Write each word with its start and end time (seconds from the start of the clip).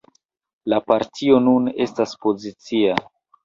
La 0.73 0.79
partio 0.93 1.39
nun 1.49 1.69
estas 1.87 2.19
opozicia. 2.21 3.01